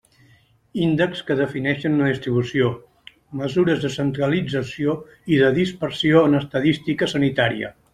Índexs 0.85 1.19
que 1.27 1.37
defineixen 1.41 1.97
una 1.99 2.07
distribució: 2.13 2.71
mesures 3.45 3.85
de 3.87 3.95
centralització 3.99 4.99
i 5.37 5.41
de 5.47 5.57
dispersió 5.63 6.29
en 6.31 6.45
estadística 6.45 7.17
sanitària. 7.19 7.77